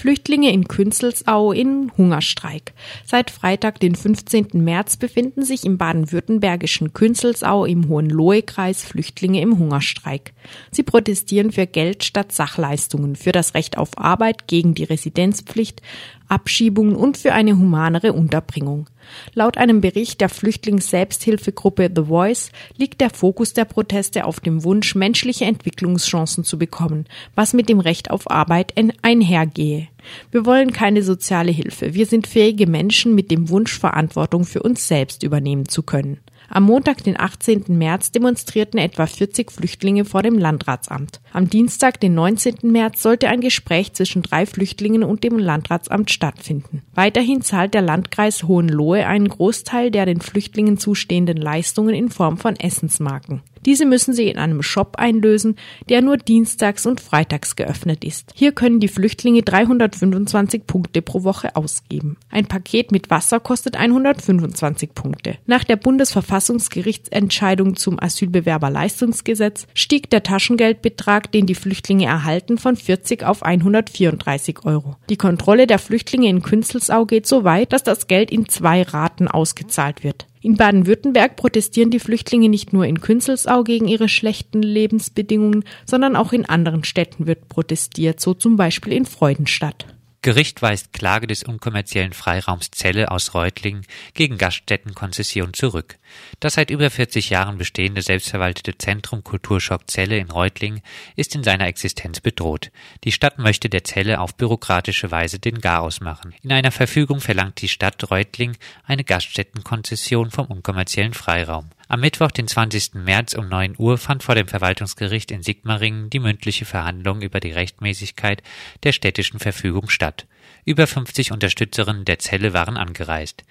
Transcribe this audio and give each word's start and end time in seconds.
Flüchtlinge 0.00 0.50
in 0.50 0.66
Künzelsau 0.66 1.52
in 1.52 1.92
Hungerstreik. 1.98 2.72
Seit 3.04 3.30
Freitag, 3.30 3.80
den 3.80 3.94
15. 3.94 4.48
März, 4.54 4.96
befinden 4.96 5.44
sich 5.44 5.66
im 5.66 5.76
baden-württembergischen 5.76 6.94
Künzelsau 6.94 7.66
im 7.66 7.86
Hohenlohe-Kreis 7.86 8.82
Flüchtlinge 8.82 9.42
im 9.42 9.58
Hungerstreik. 9.58 10.32
Sie 10.70 10.84
protestieren 10.84 11.52
für 11.52 11.66
Geld 11.66 12.02
statt 12.02 12.32
Sachleistungen, 12.32 13.14
für 13.14 13.32
das 13.32 13.52
Recht 13.52 13.76
auf 13.76 13.90
Arbeit, 13.98 14.48
gegen 14.48 14.72
die 14.72 14.84
Residenzpflicht, 14.84 15.82
Abschiebungen 16.30 16.94
und 16.94 17.16
für 17.16 17.32
eine 17.32 17.56
humanere 17.56 18.12
Unterbringung. 18.12 18.88
Laut 19.34 19.58
einem 19.58 19.80
Bericht 19.80 20.20
der 20.20 20.28
Flüchtlings-Selbsthilfegruppe 20.28 21.90
The 21.94 22.04
Voice 22.04 22.52
liegt 22.76 23.00
der 23.00 23.10
Fokus 23.10 23.52
der 23.52 23.64
Proteste 23.64 24.24
auf 24.24 24.40
dem 24.40 24.62
Wunsch, 24.64 24.94
menschliche 24.94 25.44
Entwicklungschancen 25.44 26.44
zu 26.44 26.58
bekommen, 26.58 27.06
was 27.34 27.52
mit 27.52 27.68
dem 27.68 27.80
Recht 27.80 28.10
auf 28.10 28.30
Arbeit 28.30 28.74
einhergehe. 29.02 29.88
Wir 30.30 30.46
wollen 30.46 30.72
keine 30.72 31.02
soziale 31.02 31.50
Hilfe. 31.50 31.94
Wir 31.94 32.06
sind 32.06 32.26
fähige 32.26 32.66
Menschen 32.66 33.14
mit 33.14 33.30
dem 33.30 33.48
Wunsch, 33.48 33.78
Verantwortung 33.78 34.44
für 34.44 34.62
uns 34.62 34.86
selbst 34.86 35.22
übernehmen 35.22 35.68
zu 35.68 35.82
können. 35.82 36.18
Am 36.52 36.64
Montag, 36.64 37.04
den 37.04 37.18
18. 37.18 37.66
März, 37.68 38.10
demonstrierten 38.10 38.80
etwa 38.80 39.06
40 39.06 39.52
Flüchtlinge 39.52 40.04
vor 40.04 40.24
dem 40.24 40.36
Landratsamt. 40.36 41.20
Am 41.32 41.48
Dienstag, 41.48 42.00
den 42.00 42.14
19. 42.14 42.56
März, 42.62 43.02
sollte 43.02 43.28
ein 43.28 43.40
Gespräch 43.40 43.92
zwischen 43.92 44.22
drei 44.22 44.46
Flüchtlingen 44.46 45.04
und 45.04 45.22
dem 45.22 45.38
Landratsamt 45.38 46.10
stattfinden. 46.10 46.82
Weiterhin 46.92 47.42
zahlt 47.42 47.72
der 47.72 47.82
Landkreis 47.82 48.42
Hohenlohe 48.42 49.06
einen 49.06 49.28
Großteil 49.28 49.92
der 49.92 50.06
den 50.06 50.20
Flüchtlingen 50.20 50.76
zustehenden 50.76 51.36
Leistungen 51.36 51.94
in 51.94 52.10
Form 52.10 52.36
von 52.36 52.56
Essensmarken. 52.56 53.42
Diese 53.66 53.84
müssen 53.84 54.14
sie 54.14 54.28
in 54.28 54.38
einem 54.38 54.62
Shop 54.62 54.96
einlösen, 54.96 55.56
der 55.88 56.02
nur 56.02 56.16
dienstags 56.16 56.86
und 56.86 57.00
freitags 57.00 57.56
geöffnet 57.56 58.04
ist. 58.04 58.32
Hier 58.34 58.52
können 58.52 58.80
die 58.80 58.88
Flüchtlinge 58.88 59.42
325 59.42 60.66
Punkte 60.66 61.02
pro 61.02 61.24
Woche 61.24 61.56
ausgeben. 61.56 62.16
Ein 62.30 62.46
Paket 62.46 62.92
mit 62.92 63.10
Wasser 63.10 63.40
kostet 63.40 63.76
125 63.76 64.94
Punkte. 64.94 65.36
Nach 65.46 65.64
der 65.64 65.76
Bundesverfassungsgerichtsentscheidung 65.76 67.76
zum 67.76 68.00
Asylbewerberleistungsgesetz 68.00 69.66
stieg 69.74 70.10
der 70.10 70.22
Taschengeldbetrag, 70.22 71.30
den 71.32 71.46
die 71.46 71.54
Flüchtlinge 71.54 72.06
erhalten, 72.06 72.58
von 72.58 72.76
40 72.76 73.24
auf 73.24 73.42
134 73.42 74.64
Euro. 74.64 74.96
Die 75.08 75.16
Kontrolle 75.16 75.66
der 75.66 75.78
Flüchtlinge 75.78 76.28
in 76.28 76.42
Künzelsau 76.42 77.04
geht 77.04 77.26
so 77.26 77.44
weit, 77.44 77.72
dass 77.72 77.82
das 77.82 78.06
Geld 78.06 78.30
in 78.30 78.48
zwei 78.48 78.82
Raten 78.82 79.28
ausgezahlt 79.28 80.04
wird. 80.04 80.26
In 80.42 80.56
Baden-Württemberg 80.56 81.36
protestieren 81.36 81.90
die 81.90 81.98
Flüchtlinge 81.98 82.48
nicht 82.48 82.72
nur 82.72 82.86
in 82.86 83.00
Künzelsau 83.00 83.62
gegen 83.62 83.88
ihre 83.88 84.08
schlechten 84.08 84.62
Lebensbedingungen, 84.62 85.64
sondern 85.84 86.16
auch 86.16 86.32
in 86.32 86.46
anderen 86.46 86.82
Städten 86.84 87.26
wird 87.26 87.48
protestiert, 87.48 88.20
so 88.20 88.32
zum 88.32 88.56
Beispiel 88.56 88.94
in 88.94 89.04
Freudenstadt. 89.04 89.86
Gericht 90.22 90.60
weist 90.60 90.92
Klage 90.92 91.26
des 91.26 91.44
unkommerziellen 91.44 92.12
Freiraums 92.12 92.70
Zelle 92.70 93.10
aus 93.10 93.32
Reutlingen 93.32 93.86
gegen 94.12 94.36
Gaststättenkonzession 94.36 95.54
zurück. 95.54 95.98
Das 96.40 96.54
seit 96.54 96.68
über 96.68 96.90
40 96.90 97.30
Jahren 97.30 97.56
bestehende 97.56 98.02
selbstverwaltete 98.02 98.76
Zentrum 98.76 99.24
Kulturschock 99.24 99.90
Zelle 99.90 100.18
in 100.18 100.30
Reutlingen 100.30 100.82
ist 101.16 101.34
in 101.34 101.42
seiner 101.42 101.68
Existenz 101.68 102.20
bedroht. 102.20 102.70
Die 103.04 103.12
Stadt 103.12 103.38
möchte 103.38 103.70
der 103.70 103.82
Zelle 103.84 104.20
auf 104.20 104.34
bürokratische 104.34 105.10
Weise 105.10 105.38
den 105.38 105.58
Garaus 105.58 106.00
machen. 106.00 106.34
In 106.42 106.52
einer 106.52 106.70
Verfügung 106.70 107.20
verlangt 107.20 107.62
die 107.62 107.68
Stadt 107.68 108.10
Reutling 108.10 108.58
eine 108.84 109.04
Gaststättenkonzession 109.04 110.30
vom 110.30 110.46
unkommerziellen 110.46 111.14
Freiraum. 111.14 111.70
Am 111.90 111.98
Mittwoch, 111.98 112.30
den 112.30 112.46
20. 112.46 112.94
März 112.94 113.34
um 113.34 113.48
9 113.48 113.74
Uhr 113.76 113.98
fand 113.98 114.22
vor 114.22 114.36
dem 114.36 114.46
Verwaltungsgericht 114.46 115.32
in 115.32 115.42
Sigmaringen 115.42 116.08
die 116.08 116.20
mündliche 116.20 116.64
Verhandlung 116.64 117.20
über 117.20 117.40
die 117.40 117.50
Rechtmäßigkeit 117.50 118.44
der 118.84 118.92
städtischen 118.92 119.40
Verfügung 119.40 119.88
statt. 119.88 120.28
Über 120.64 120.86
50 120.86 121.32
Unterstützerinnen 121.32 122.04
der 122.04 122.20
Zelle 122.20 122.52
waren 122.52 122.76
angereist. 122.76 123.42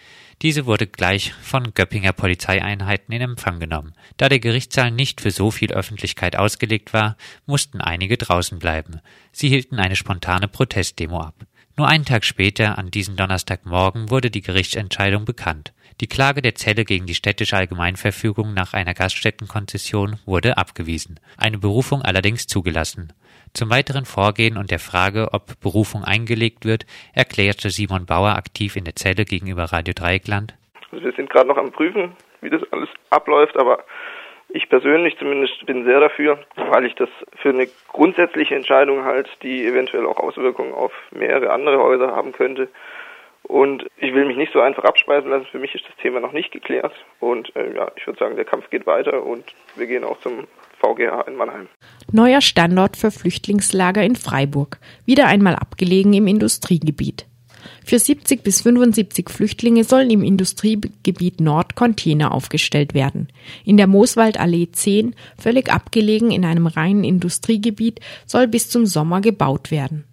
Diese 0.42 0.66
wurde 0.66 0.88
gleich 0.88 1.34
von 1.42 1.74
Göppinger 1.74 2.14
Polizeieinheiten 2.14 3.14
in 3.14 3.24
Empfang 3.24 3.60
genommen. 3.60 3.92
Da 4.16 4.30
der 4.30 4.40
Gerichtssaal 4.40 4.92
nicht 4.92 5.20
für 5.20 5.32
so 5.32 5.52
viel 5.52 5.74
Öffentlichkeit 5.74 6.38
ausgelegt 6.38 6.94
war, 6.94 7.18
mussten 7.46 7.82
einige 7.82 8.16
draußen 8.16 8.58
bleiben. 8.58 9.02
Sie 9.34 9.50
hielten 9.50 9.80
eine 9.80 9.98
spontane 9.98 10.48
Protestdemo 10.48 11.20
ab. 11.20 11.36
Nur 11.76 11.90
einen 11.90 12.06
Tag 12.06 12.24
später, 12.24 12.78
an 12.78 12.90
diesem 12.90 13.18
Donnerstagmorgen, 13.18 14.10
wurde 14.10 14.32
die 14.32 14.42
Gerichtsentscheidung 14.42 15.26
bekannt. 15.26 15.74
Die 16.02 16.08
Klage 16.08 16.42
der 16.42 16.56
Zelle 16.56 16.86
gegen 16.86 17.08
die 17.08 17.14
städtische 17.14 17.58
Allgemeinverfügung 17.58 18.54
nach 18.54 18.74
einer 18.74 18.94
Gaststättenkonzession 18.94 20.16
wurde 20.26 20.58
abgewiesen, 20.58 21.20
eine 21.38 21.58
Berufung 21.58 22.02
allerdings 22.02 22.48
zugelassen. 22.48 23.12
Zum 23.54 23.70
weiteren 23.70 24.06
Vorgehen 24.06 24.56
und 24.56 24.72
der 24.72 24.80
Frage, 24.80 25.28
ob 25.34 25.60
Berufung 25.60 26.06
eingelegt 26.06 26.64
wird, 26.64 26.86
erklärte 27.14 27.70
Simon 27.70 28.06
Bauer 28.06 28.38
aktiv 28.38 28.78
in 28.78 28.86
der 28.86 28.96
Zelle 28.96 29.26
gegenüber 29.26 29.64
Radio 29.74 29.94
Dreieckland. 29.94 30.54
Also 30.90 31.04
wir 31.04 31.12
sind 31.12 31.30
gerade 31.30 31.50
noch 31.50 31.58
am 31.58 31.74
Prüfen, 31.74 32.16
wie 32.40 32.50
das 32.50 32.62
alles 32.72 32.88
abläuft, 33.10 33.58
aber 33.58 33.84
ich 34.48 34.70
persönlich 34.70 35.18
zumindest 35.20 35.66
bin 35.66 35.84
sehr 35.84 36.00
dafür, 36.00 36.40
weil 36.56 36.86
ich 36.86 36.96
das 36.96 37.10
für 37.42 37.50
eine 37.50 37.68
grundsätzliche 37.90 38.56
Entscheidung 38.56 39.04
halt, 39.04 39.28
die 39.44 39.66
eventuell 39.66 40.06
auch 40.06 40.18
Auswirkungen 40.18 40.74
auf 40.74 40.94
mehrere 41.12 41.52
andere 41.52 41.78
Häuser 41.80 42.16
haben 42.16 42.32
könnte, 42.32 42.70
und 43.50 43.84
ich 43.98 44.14
will 44.14 44.26
mich 44.26 44.38
nicht 44.38 44.54
so 44.54 44.62
einfach 44.62 44.84
abspeisen 44.84 45.32
lassen. 45.32 45.48
Für 45.52 45.58
mich 45.58 45.74
ist 45.74 45.84
das 45.88 45.96
Thema 45.98 46.20
noch 46.20 46.34
nicht 46.34 46.52
geklärt. 46.52 46.94
Und 47.20 47.54
äh, 47.56 47.76
ja, 47.76 47.92
ich 47.96 48.06
würde 48.06 48.20
sagen, 48.20 48.36
der 48.36 48.46
Kampf 48.46 48.70
geht 48.70 48.86
weiter 48.86 49.26
und 49.26 49.44
wir 49.76 49.88
gehen 49.88 50.04
auch 50.04 50.20
zum 50.20 50.46
VGH 50.80 51.22
in 51.28 51.36
Mannheim. 51.36 51.68
Neuer 52.12 52.42
Standort 52.42 52.96
für 52.96 53.10
Flüchtlingslager 53.10 54.04
in 54.04 54.16
Freiburg. 54.16 54.78
Wieder 55.06 55.26
einmal 55.26 55.56
abgelegen 55.56 56.14
im 56.14 56.28
Industriegebiet. 56.28 57.26
Für 57.84 57.98
70 57.98 58.44
bis 58.44 58.62
75 58.62 59.32
Flüchtlinge 59.32 59.84
sollen 59.84 60.12
im 60.12 60.24
Industriegebiet 60.24 61.42
Nord 61.42 61.76
Container 61.76 62.36
aufgestellt 62.36 62.94
werden. 62.94 63.30
In 63.66 63.78
der 63.78 63.88
Mooswaldallee 63.88 64.70
10, 64.72 65.16
völlig 65.40 65.72
abgelegen 65.72 66.30
in 66.30 66.46
einem 66.46 66.68
reinen 66.68 67.04
Industriegebiet, 67.04 68.00
soll 68.28 68.48
bis 68.48 68.70
zum 68.70 68.86
Sommer 68.86 69.22
gebaut 69.22 69.72
werden. 69.72 70.06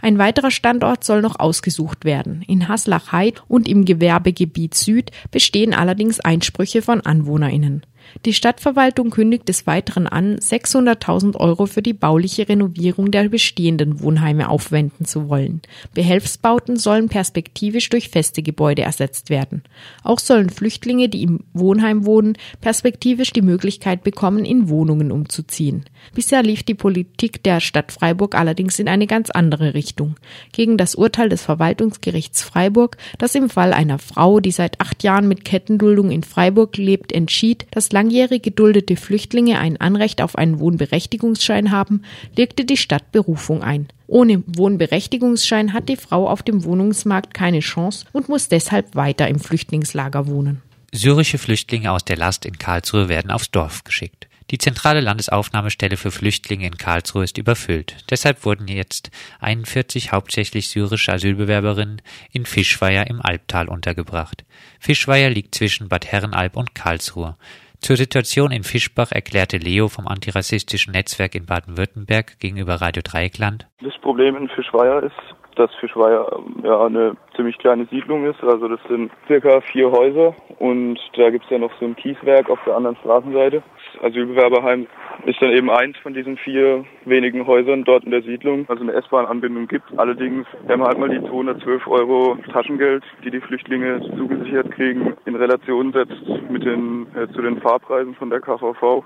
Ein 0.00 0.18
weiterer 0.18 0.50
Standort 0.50 1.04
soll 1.04 1.22
noch 1.22 1.38
ausgesucht 1.38 2.04
werden. 2.04 2.42
In 2.46 2.68
Haslach-Heid 2.68 3.42
und 3.48 3.68
im 3.68 3.84
Gewerbegebiet 3.84 4.74
Süd 4.74 5.10
bestehen 5.30 5.74
allerdings 5.74 6.20
Einsprüche 6.20 6.82
von 6.82 7.00
AnwohnerInnen. 7.00 7.86
Die 8.24 8.34
Stadtverwaltung 8.34 9.10
kündigt 9.10 9.48
des 9.48 9.66
Weiteren 9.66 10.06
an, 10.06 10.36
600.000 10.36 11.36
Euro 11.36 11.66
für 11.66 11.82
die 11.82 11.92
bauliche 11.92 12.48
Renovierung 12.48 13.10
der 13.10 13.28
bestehenden 13.28 14.00
Wohnheime 14.00 14.48
aufwenden 14.48 15.06
zu 15.06 15.28
wollen. 15.28 15.62
Behelfsbauten 15.94 16.76
sollen 16.76 17.08
perspektivisch 17.08 17.88
durch 17.88 18.08
feste 18.10 18.42
Gebäude 18.42 18.82
ersetzt 18.82 19.30
werden. 19.30 19.62
Auch 20.02 20.18
sollen 20.18 20.50
Flüchtlinge, 20.50 21.08
die 21.08 21.22
im 21.22 21.40
Wohnheim 21.52 22.04
wohnen, 22.06 22.36
perspektivisch 22.60 23.32
die 23.32 23.42
Möglichkeit 23.42 24.04
bekommen, 24.04 24.44
in 24.44 24.68
Wohnungen 24.68 25.10
umzuziehen. 25.10 25.84
Bisher 26.14 26.42
lief 26.42 26.62
die 26.62 26.74
Politik 26.74 27.42
der 27.42 27.60
Stadt 27.60 27.92
Freiburg 27.92 28.34
allerdings 28.34 28.78
in 28.78 28.88
eine 28.88 29.06
ganz 29.06 29.30
andere 29.30 29.74
Richtung. 29.74 30.16
Gegen 30.52 30.76
das 30.76 30.94
Urteil 30.94 31.28
des 31.28 31.42
Verwaltungsgerichts 31.42 32.42
Freiburg, 32.42 32.96
das 33.18 33.34
im 33.34 33.48
Fall 33.48 33.72
einer 33.72 33.98
Frau, 33.98 34.40
die 34.40 34.50
seit 34.50 34.80
acht 34.80 35.02
Jahren 35.02 35.28
mit 35.28 35.44
Kettenduldung 35.44 36.10
in 36.10 36.22
Freiburg 36.22 36.76
lebt, 36.76 37.12
entschied, 37.12 37.66
dass 37.70 37.91
langjährig 37.92 38.42
geduldete 38.42 38.96
Flüchtlinge 38.96 39.58
ein 39.58 39.80
Anrecht 39.80 40.20
auf 40.22 40.36
einen 40.36 40.58
Wohnberechtigungsschein 40.58 41.70
haben, 41.70 42.02
legte 42.36 42.64
die 42.64 42.76
Stadt 42.76 43.12
Berufung 43.12 43.62
ein. 43.62 43.88
Ohne 44.06 44.42
Wohnberechtigungsschein 44.46 45.72
hat 45.72 45.88
die 45.88 45.96
Frau 45.96 46.28
auf 46.28 46.42
dem 46.42 46.64
Wohnungsmarkt 46.64 47.32
keine 47.32 47.60
Chance 47.60 48.06
und 48.12 48.28
muss 48.28 48.48
deshalb 48.48 48.94
weiter 48.94 49.28
im 49.28 49.38
Flüchtlingslager 49.38 50.26
wohnen. 50.26 50.62
Syrische 50.92 51.38
Flüchtlinge 51.38 51.92
aus 51.92 52.04
der 52.04 52.16
Last 52.16 52.44
in 52.44 52.58
Karlsruhe 52.58 53.08
werden 53.08 53.30
aufs 53.30 53.50
Dorf 53.50 53.84
geschickt. 53.84 54.28
Die 54.50 54.58
zentrale 54.58 55.00
Landesaufnahmestelle 55.00 55.96
für 55.96 56.10
Flüchtlinge 56.10 56.66
in 56.66 56.76
Karlsruhe 56.76 57.24
ist 57.24 57.38
überfüllt. 57.38 57.96
Deshalb 58.10 58.44
wurden 58.44 58.68
jetzt 58.68 59.10
41 59.40 60.12
hauptsächlich 60.12 60.68
syrische 60.68 61.14
Asylbewerberinnen 61.14 62.02
in 62.32 62.44
Fischweier 62.44 63.06
im 63.06 63.22
Albtal 63.22 63.68
untergebracht. 63.68 64.44
Fischweier 64.78 65.30
liegt 65.30 65.54
zwischen 65.54 65.88
Bad 65.88 66.04
Herrenalb 66.06 66.56
und 66.56 66.74
Karlsruhe. 66.74 67.38
Zur 67.82 67.96
Situation 67.96 68.52
in 68.52 68.62
Fischbach 68.62 69.10
erklärte 69.10 69.56
Leo 69.56 69.88
vom 69.88 70.06
antirassistischen 70.06 70.92
Netzwerk 70.92 71.34
in 71.34 71.46
Baden-Württemberg 71.46 72.38
gegenüber 72.38 72.76
Radio 72.76 73.02
Dreieckland. 73.02 73.66
Das 73.82 73.92
Problem 74.00 74.36
in 74.36 74.48
Fischweier 74.50 75.02
ist, 75.02 75.18
dass 75.56 75.74
Fischweier 75.76 76.40
ja 76.62 76.86
eine 76.86 77.16
ziemlich 77.36 77.58
kleine 77.58 77.86
Siedlung 77.86 78.24
ist. 78.26 78.42
Also 78.42 78.68
das 78.68 78.80
sind 78.88 79.10
circa 79.26 79.60
vier 79.60 79.90
Häuser 79.90 80.34
und 80.58 80.98
da 81.16 81.30
gibt 81.30 81.44
es 81.44 81.50
ja 81.50 81.58
noch 81.58 81.72
so 81.78 81.86
ein 81.86 81.96
Kieswerk 81.96 82.50
auf 82.50 82.58
der 82.66 82.76
anderen 82.76 82.96
Straßenseite. 82.96 83.62
Das 83.94 84.04
Asylbewerberheim 84.04 84.86
ist 85.26 85.40
dann 85.40 85.50
eben 85.50 85.70
eins 85.70 85.96
von 85.98 86.14
diesen 86.14 86.36
vier 86.36 86.84
wenigen 87.04 87.46
Häusern 87.46 87.84
dort 87.84 88.04
in 88.04 88.10
der 88.10 88.22
Siedlung, 88.22 88.64
also 88.68 88.82
eine 88.82 88.92
S-Bahn-Anbindung 88.92 89.68
gibt. 89.68 89.86
Allerdings, 89.96 90.46
wenn 90.66 90.80
man 90.80 90.88
halt 90.88 90.98
mal 90.98 91.08
die 91.08 91.20
212 91.28 91.86
Euro 91.86 92.36
Taschengeld, 92.52 93.04
die 93.24 93.30
die 93.30 93.40
Flüchtlinge 93.40 94.00
zugesichert 94.16 94.70
kriegen, 94.72 95.14
in 95.26 95.36
Relation 95.36 95.92
setzt 95.92 96.22
mit 96.50 96.64
den, 96.64 97.06
äh, 97.14 97.28
zu 97.32 97.42
den 97.42 97.60
Fahrpreisen 97.60 98.14
von 98.14 98.30
der 98.30 98.40
KVV, 98.40 99.04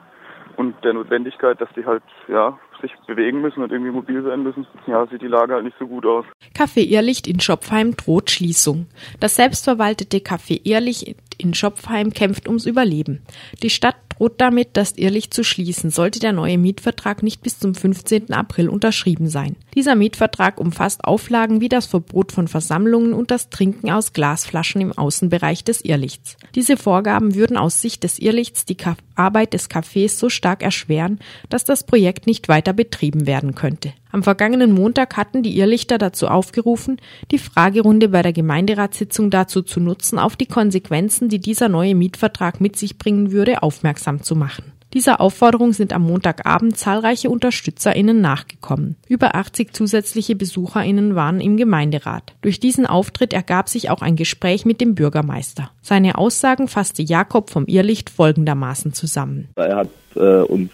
und 0.56 0.74
der 0.84 0.94
Notwendigkeit, 0.94 1.60
dass 1.60 1.68
die 1.76 1.84
halt 1.84 2.02
ja 2.28 2.58
sich 2.80 2.92
bewegen 3.06 3.40
müssen 3.40 3.62
und 3.62 3.72
irgendwie 3.72 3.90
mobil 3.90 4.22
sein 4.22 4.42
müssen, 4.42 4.66
ja, 4.86 5.06
sieht 5.06 5.22
die 5.22 5.26
Lage 5.26 5.54
halt 5.54 5.64
nicht 5.64 5.76
so 5.78 5.86
gut 5.86 6.04
aus. 6.04 6.24
Café 6.54 6.80
Irrlicht 6.80 7.26
in 7.26 7.40
Schopfheim 7.40 7.96
droht 7.96 8.30
Schließung. 8.30 8.86
Das 9.20 9.36
selbstverwaltete 9.36 10.18
Café 10.18 10.60
Irrlicht 10.64 11.16
in 11.38 11.54
Schopfheim 11.54 12.12
kämpft 12.12 12.48
ums 12.48 12.66
Überleben. 12.66 13.22
Die 13.62 13.70
Stadt 13.70 13.96
droht 14.10 14.40
damit, 14.40 14.70
das 14.74 14.96
Irrlicht 14.96 15.34
zu 15.34 15.44
schließen, 15.44 15.90
sollte 15.90 16.20
der 16.20 16.32
neue 16.32 16.58
Mietvertrag 16.58 17.22
nicht 17.22 17.42
bis 17.42 17.58
zum 17.58 17.74
15. 17.74 18.32
April 18.32 18.68
unterschrieben 18.68 19.28
sein. 19.28 19.56
Dieser 19.76 19.94
Mietvertrag 19.94 20.58
umfasst 20.58 21.04
Auflagen 21.04 21.60
wie 21.60 21.68
das 21.68 21.84
Verbot 21.84 22.32
von 22.32 22.48
Versammlungen 22.48 23.12
und 23.12 23.30
das 23.30 23.50
Trinken 23.50 23.90
aus 23.90 24.14
Glasflaschen 24.14 24.80
im 24.80 24.96
Außenbereich 24.96 25.64
des 25.64 25.82
Irrlichts. 25.84 26.38
Diese 26.54 26.78
Vorgaben 26.78 27.34
würden 27.34 27.58
aus 27.58 27.82
Sicht 27.82 28.02
des 28.02 28.18
Irrlichts 28.18 28.64
die 28.64 28.78
Arbeit 29.16 29.52
des 29.52 29.68
Cafés 29.68 30.16
so 30.16 30.30
stark 30.30 30.62
erschweren, 30.62 31.18
dass 31.50 31.64
das 31.64 31.84
Projekt 31.84 32.26
nicht 32.26 32.48
weiter 32.48 32.72
betrieben 32.72 33.26
werden 33.26 33.54
könnte. 33.54 33.92
Am 34.12 34.22
vergangenen 34.22 34.72
Montag 34.72 35.18
hatten 35.18 35.42
die 35.42 35.58
Irrlichter 35.58 35.98
dazu 35.98 36.28
aufgerufen, 36.28 36.96
die 37.30 37.38
Fragerunde 37.38 38.08
bei 38.08 38.22
der 38.22 38.32
Gemeinderatssitzung 38.32 39.30
dazu 39.30 39.60
zu 39.60 39.78
nutzen, 39.80 40.18
auf 40.18 40.36
die 40.36 40.46
Konsequenzen, 40.46 41.28
die 41.28 41.38
dieser 41.38 41.68
neue 41.68 41.94
Mietvertrag 41.94 42.62
mit 42.62 42.76
sich 42.76 42.96
bringen 42.96 43.30
würde, 43.30 43.62
aufmerksam 43.62 44.22
zu 44.22 44.36
machen. 44.36 44.72
Dieser 44.94 45.20
Aufforderung 45.20 45.72
sind 45.72 45.92
am 45.92 46.02
Montagabend 46.02 46.76
zahlreiche 46.78 47.28
UnterstützerInnen 47.28 48.20
nachgekommen. 48.20 48.96
Über 49.08 49.34
80 49.34 49.72
zusätzliche 49.72 50.36
BesucherInnen 50.36 51.14
waren 51.14 51.40
im 51.40 51.56
Gemeinderat. 51.56 52.34
Durch 52.40 52.60
diesen 52.60 52.86
Auftritt 52.86 53.32
ergab 53.32 53.68
sich 53.68 53.90
auch 53.90 54.00
ein 54.00 54.16
Gespräch 54.16 54.64
mit 54.64 54.80
dem 54.80 54.94
Bürgermeister. 54.94 55.70
Seine 55.82 56.16
Aussagen 56.18 56.68
fasste 56.68 57.02
Jakob 57.02 57.50
vom 57.50 57.66
Irrlicht 57.66 58.10
folgendermaßen 58.10 58.92
zusammen. 58.92 59.48
Er 59.56 59.76
hat 59.76 59.90
äh, 60.14 60.42
uns 60.42 60.70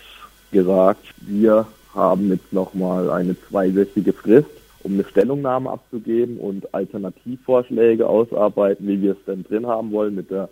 gesagt, 0.52 1.04
wir 1.20 1.66
haben 1.94 2.30
jetzt 2.30 2.52
nochmal 2.52 3.10
eine 3.10 3.36
zweiwöchige 3.48 4.12
Frist, 4.12 4.48
um 4.82 4.94
eine 4.94 5.04
Stellungnahme 5.04 5.70
abzugeben 5.70 6.38
und 6.38 6.72
Alternativvorschläge 6.74 8.06
ausarbeiten, 8.06 8.86
wie 8.86 9.00
wir 9.00 9.12
es 9.12 9.24
denn 9.26 9.44
drin 9.44 9.66
haben 9.66 9.92
wollen, 9.92 10.14
mit 10.14 10.30
der 10.30 10.48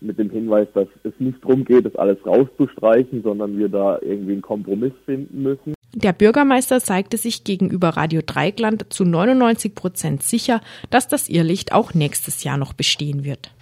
mit 0.00 0.18
dem 0.18 0.30
Hinweis, 0.30 0.68
dass 0.74 0.88
es 1.02 1.12
nicht 1.18 1.42
darum 1.42 1.64
geht, 1.64 1.86
das 1.86 1.96
alles 1.96 2.18
rauszustreichen, 2.26 3.22
sondern 3.22 3.58
wir 3.58 3.68
da 3.68 3.98
irgendwie 4.00 4.32
einen 4.32 4.42
Kompromiss 4.42 4.92
finden 5.04 5.42
müssen. 5.42 5.74
Der 5.94 6.12
Bürgermeister 6.12 6.80
zeigte 6.80 7.16
sich 7.16 7.44
gegenüber 7.44 7.90
Radio 7.90 8.20
Dreigland 8.24 8.92
zu 8.92 9.04
99 9.04 9.74
Prozent 9.74 10.22
sicher, 10.24 10.60
dass 10.90 11.06
das 11.06 11.28
Irrlicht 11.28 11.72
auch 11.72 11.94
nächstes 11.94 12.42
Jahr 12.42 12.56
noch 12.56 12.72
bestehen 12.72 13.24
wird. 13.24 13.52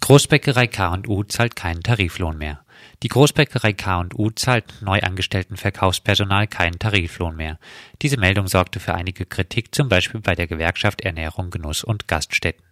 Großbäckerei 0.00 0.66
K&U 0.66 1.22
zahlt 1.24 1.54
keinen 1.54 1.82
Tariflohn 1.82 2.38
mehr. 2.38 2.60
Die 3.04 3.08
Großbäckerei 3.08 3.74
K&U 3.74 4.30
zahlt 4.30 4.82
neu 4.82 5.00
angestellten 5.00 5.56
Verkaufspersonal 5.56 6.48
keinen 6.48 6.80
Tariflohn 6.80 7.36
mehr. 7.36 7.58
Diese 8.02 8.18
Meldung 8.18 8.48
sorgte 8.48 8.80
für 8.80 8.94
einige 8.94 9.24
Kritik, 9.24 9.72
zum 9.72 9.88
Beispiel 9.88 10.20
bei 10.20 10.34
der 10.34 10.48
Gewerkschaft 10.48 11.02
Ernährung, 11.02 11.50
Genuss 11.50 11.84
und 11.84 12.08
Gaststätten. 12.08 12.64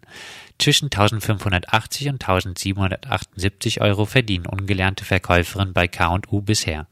Zwischen 0.58 0.86
1580 0.86 2.08
und 2.08 2.28
1778 2.28 3.80
Euro 3.80 4.04
verdienen 4.04 4.46
ungelernte 4.46 5.04
Verkäuferinnen 5.04 5.74
bei 5.74 5.86
K&U 5.86 6.40
bisher. 6.40 6.88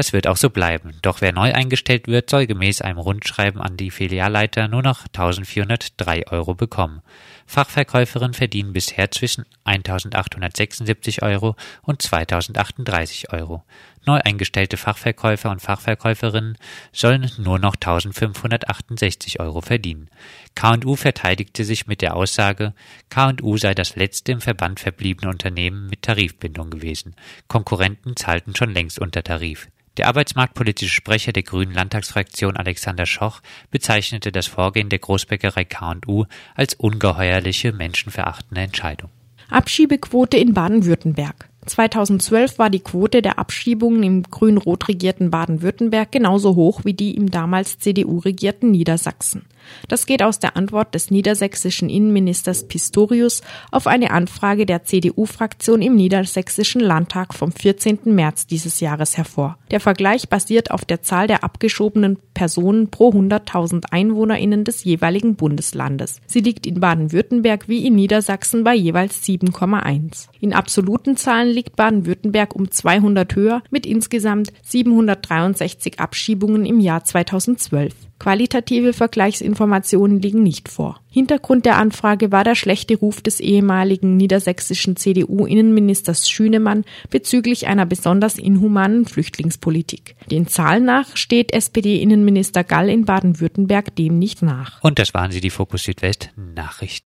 Das 0.00 0.14
wird 0.14 0.26
auch 0.26 0.38
so 0.38 0.48
bleiben. 0.48 0.94
Doch 1.02 1.20
wer 1.20 1.30
neu 1.30 1.52
eingestellt 1.52 2.06
wird, 2.06 2.30
soll 2.30 2.46
gemäß 2.46 2.80
einem 2.80 2.96
Rundschreiben 2.96 3.60
an 3.60 3.76
die 3.76 3.90
Filialleiter 3.90 4.66
nur 4.66 4.80
noch 4.80 5.04
1403 5.04 6.26
Euro 6.28 6.54
bekommen. 6.54 7.02
Fachverkäuferinnen 7.44 8.32
verdienen 8.32 8.72
bisher 8.72 9.10
zwischen 9.10 9.44
1876 9.64 11.20
Euro 11.20 11.54
und 11.82 12.00
2038 12.00 13.30
Euro. 13.34 13.62
Neu 14.06 14.18
eingestellte 14.24 14.76
Fachverkäufer 14.76 15.50
und 15.50 15.60
Fachverkäuferinnen 15.60 16.56
sollen 16.92 17.30
nur 17.38 17.58
noch 17.58 17.74
1568 17.74 19.40
Euro 19.40 19.60
verdienen. 19.60 20.08
K&U 20.54 20.96
verteidigte 20.96 21.64
sich 21.64 21.86
mit 21.86 22.00
der 22.00 22.16
Aussage, 22.16 22.72
K&U 23.10 23.56
sei 23.58 23.74
das 23.74 23.96
letzte 23.96 24.32
im 24.32 24.40
Verband 24.40 24.80
verbliebene 24.80 25.30
Unternehmen 25.30 25.88
mit 25.88 26.02
Tarifbindung 26.02 26.70
gewesen. 26.70 27.14
Konkurrenten 27.46 28.16
zahlten 28.16 28.56
schon 28.56 28.72
längst 28.72 28.98
unter 28.98 29.22
Tarif. 29.22 29.68
Der 29.96 30.08
arbeitsmarktpolitische 30.08 30.94
Sprecher 30.94 31.32
der 31.32 31.42
Grünen 31.42 31.74
Landtagsfraktion 31.74 32.56
Alexander 32.56 33.04
Schoch 33.04 33.42
bezeichnete 33.70 34.32
das 34.32 34.46
Vorgehen 34.46 34.88
der 34.88 35.00
Großbäckerei 35.00 35.64
K&U 35.66 36.24
als 36.54 36.72
ungeheuerliche, 36.74 37.72
menschenverachtende 37.72 38.62
Entscheidung. 38.62 39.10
Abschiebequote 39.50 40.38
in 40.38 40.54
Baden-Württemberg. 40.54 41.49
2012 41.66 42.58
war 42.58 42.70
die 42.70 42.80
Quote 42.80 43.22
der 43.22 43.38
Abschiebungen 43.38 44.02
im 44.02 44.22
grün-rot 44.22 44.88
regierten 44.88 45.30
Baden-Württemberg 45.30 46.10
genauso 46.10 46.56
hoch 46.56 46.80
wie 46.84 46.94
die 46.94 47.14
im 47.14 47.30
damals 47.30 47.78
CDU 47.78 48.18
regierten 48.18 48.70
Niedersachsen. 48.70 49.44
Das 49.88 50.06
geht 50.06 50.22
aus 50.22 50.38
der 50.38 50.56
Antwort 50.56 50.94
des 50.94 51.10
niedersächsischen 51.10 51.88
Innenministers 51.88 52.68
Pistorius 52.68 53.42
auf 53.70 53.86
eine 53.86 54.10
Anfrage 54.10 54.66
der 54.66 54.84
CDU-Fraktion 54.84 55.82
im 55.82 55.96
niedersächsischen 55.96 56.80
Landtag 56.80 57.34
vom 57.34 57.52
14. 57.52 58.00
März 58.04 58.46
dieses 58.46 58.80
Jahres 58.80 59.16
hervor. 59.16 59.58
Der 59.70 59.80
Vergleich 59.80 60.28
basiert 60.28 60.70
auf 60.70 60.84
der 60.84 61.02
Zahl 61.02 61.26
der 61.26 61.44
abgeschobenen 61.44 62.18
Personen 62.34 62.90
pro 62.90 63.10
100.000 63.10 63.86
EinwohnerInnen 63.90 64.64
des 64.64 64.84
jeweiligen 64.84 65.36
Bundeslandes. 65.36 66.20
Sie 66.26 66.40
liegt 66.40 66.66
in 66.66 66.80
Baden-Württemberg 66.80 67.68
wie 67.68 67.86
in 67.86 67.94
Niedersachsen 67.94 68.64
bei 68.64 68.74
jeweils 68.74 69.22
7,1. 69.22 70.28
In 70.40 70.52
absoluten 70.52 71.16
Zahlen 71.16 71.48
liegt 71.48 71.76
Baden-Württemberg 71.76 72.54
um 72.54 72.70
200 72.70 73.34
höher 73.34 73.62
mit 73.70 73.86
insgesamt 73.86 74.52
763 74.62 76.00
Abschiebungen 76.00 76.64
im 76.64 76.80
Jahr 76.80 77.04
2012. 77.04 77.94
Qualitative 78.20 78.92
Vergleichsinformationen 78.92 80.20
liegen 80.20 80.42
nicht 80.42 80.68
vor. 80.68 81.00
Hintergrund 81.10 81.64
der 81.64 81.78
Anfrage 81.78 82.30
war 82.30 82.44
der 82.44 82.54
schlechte 82.54 82.96
Ruf 82.96 83.22
des 83.22 83.40
ehemaligen 83.40 84.18
niedersächsischen 84.18 84.94
CDU-Innenministers 84.94 86.28
Schünemann 86.30 86.84
bezüglich 87.08 87.66
einer 87.66 87.86
besonders 87.86 88.38
inhumanen 88.38 89.06
Flüchtlingspolitik. 89.06 90.16
Den 90.30 90.46
Zahlen 90.46 90.84
nach 90.84 91.16
steht 91.16 91.52
SPD-Innenminister 91.52 92.62
Gall 92.62 92.90
in 92.90 93.06
Baden-Württemberg 93.06 93.96
dem 93.96 94.18
nicht 94.18 94.42
nach. 94.42 94.84
Und 94.84 94.98
das 94.98 95.14
waren 95.14 95.32
sie, 95.32 95.40
die 95.40 95.50
Fokus 95.50 95.84
Südwest 95.84 96.30
Nachrichten. 96.36 96.98